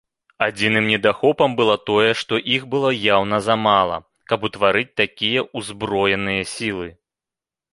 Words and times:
Адзіным 0.45 0.85
недахопам 0.91 1.51
было 1.59 1.75
тое, 1.89 2.07
што 2.21 2.39
іх 2.55 2.65
было 2.73 2.89
яўна 3.17 3.37
замала, 3.49 3.97
каб 4.33 4.49
утварыць 4.49 4.89
такія 5.03 5.45
ўзброеныя 5.63 6.49
сілы. 6.55 6.87